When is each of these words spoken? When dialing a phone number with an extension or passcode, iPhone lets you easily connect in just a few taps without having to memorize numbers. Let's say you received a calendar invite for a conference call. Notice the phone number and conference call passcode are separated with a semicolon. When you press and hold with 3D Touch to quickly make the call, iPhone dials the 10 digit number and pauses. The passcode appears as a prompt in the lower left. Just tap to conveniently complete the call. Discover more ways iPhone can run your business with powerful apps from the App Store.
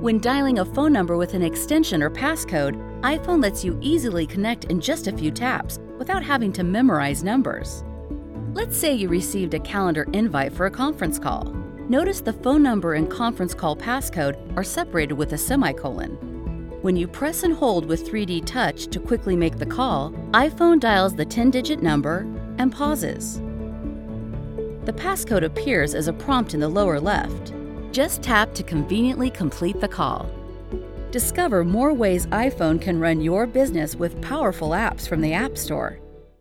When 0.00 0.20
dialing 0.20 0.60
a 0.60 0.64
phone 0.64 0.92
number 0.92 1.16
with 1.16 1.34
an 1.34 1.42
extension 1.42 2.04
or 2.04 2.08
passcode, 2.08 2.76
iPhone 3.00 3.42
lets 3.42 3.64
you 3.64 3.76
easily 3.80 4.28
connect 4.28 4.66
in 4.66 4.80
just 4.80 5.08
a 5.08 5.12
few 5.12 5.32
taps 5.32 5.80
without 5.98 6.22
having 6.22 6.52
to 6.52 6.62
memorize 6.62 7.24
numbers. 7.24 7.82
Let's 8.52 8.76
say 8.76 8.94
you 8.94 9.08
received 9.08 9.54
a 9.54 9.58
calendar 9.58 10.06
invite 10.12 10.52
for 10.52 10.66
a 10.66 10.70
conference 10.70 11.18
call. 11.18 11.52
Notice 11.88 12.20
the 12.20 12.32
phone 12.32 12.62
number 12.62 12.94
and 12.94 13.10
conference 13.10 13.54
call 13.54 13.74
passcode 13.74 14.36
are 14.56 14.62
separated 14.62 15.14
with 15.14 15.32
a 15.32 15.38
semicolon. 15.38 16.10
When 16.80 16.94
you 16.94 17.08
press 17.08 17.42
and 17.42 17.52
hold 17.52 17.84
with 17.84 18.08
3D 18.08 18.46
Touch 18.46 18.86
to 18.86 19.00
quickly 19.00 19.34
make 19.34 19.58
the 19.58 19.66
call, 19.66 20.12
iPhone 20.30 20.78
dials 20.78 21.16
the 21.16 21.24
10 21.24 21.50
digit 21.50 21.82
number 21.82 22.20
and 22.58 22.70
pauses. 22.70 23.40
The 24.84 24.92
passcode 24.92 25.42
appears 25.42 25.96
as 25.96 26.06
a 26.06 26.12
prompt 26.12 26.54
in 26.54 26.60
the 26.60 26.68
lower 26.68 27.00
left. 27.00 27.52
Just 27.92 28.22
tap 28.22 28.54
to 28.54 28.62
conveniently 28.62 29.30
complete 29.30 29.80
the 29.80 29.88
call. 29.88 30.28
Discover 31.10 31.64
more 31.64 31.94
ways 31.94 32.26
iPhone 32.26 32.80
can 32.80 33.00
run 33.00 33.20
your 33.20 33.46
business 33.46 33.96
with 33.96 34.20
powerful 34.20 34.70
apps 34.70 35.08
from 35.08 35.22
the 35.22 35.32
App 35.32 35.56
Store. 35.56 35.98